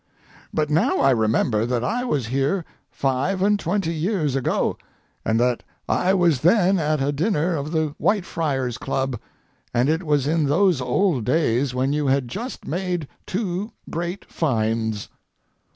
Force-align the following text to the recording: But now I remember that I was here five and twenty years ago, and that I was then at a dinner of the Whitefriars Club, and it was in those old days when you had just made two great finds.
But 0.51 0.71
now 0.71 0.97
I 0.97 1.11
remember 1.11 1.63
that 1.67 1.83
I 1.83 2.03
was 2.05 2.25
here 2.33 2.65
five 2.89 3.39
and 3.43 3.59
twenty 3.59 3.93
years 3.93 4.35
ago, 4.35 4.75
and 5.23 5.39
that 5.39 5.61
I 5.87 6.11
was 6.15 6.41
then 6.41 6.79
at 6.79 6.99
a 7.03 7.11
dinner 7.11 7.55
of 7.55 7.71
the 7.71 7.93
Whitefriars 7.99 8.79
Club, 8.79 9.19
and 9.75 9.89
it 9.89 10.01
was 10.01 10.25
in 10.25 10.45
those 10.45 10.81
old 10.81 11.23
days 11.25 11.75
when 11.75 11.93
you 11.93 12.07
had 12.07 12.27
just 12.29 12.65
made 12.65 13.07
two 13.27 13.73
great 13.91 14.25
finds. 14.25 15.07